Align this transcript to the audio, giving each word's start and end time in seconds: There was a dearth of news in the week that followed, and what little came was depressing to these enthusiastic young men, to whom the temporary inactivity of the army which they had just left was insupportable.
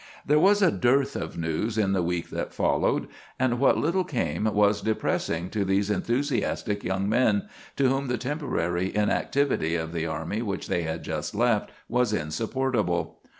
There 0.25 0.39
was 0.39 0.63
a 0.63 0.71
dearth 0.71 1.15
of 1.15 1.37
news 1.37 1.77
in 1.77 1.91
the 1.93 2.01
week 2.01 2.31
that 2.31 2.55
followed, 2.55 3.07
and 3.37 3.59
what 3.59 3.77
little 3.77 4.03
came 4.03 4.45
was 4.45 4.81
depressing 4.81 5.51
to 5.51 5.63
these 5.63 5.91
enthusiastic 5.91 6.83
young 6.83 7.07
men, 7.07 7.47
to 7.75 7.87
whom 7.87 8.07
the 8.07 8.17
temporary 8.17 8.89
inactivity 8.95 9.75
of 9.75 9.93
the 9.93 10.07
army 10.07 10.41
which 10.41 10.67
they 10.69 10.81
had 10.81 11.03
just 11.03 11.35
left 11.35 11.69
was 11.87 12.13
insupportable. 12.13 13.19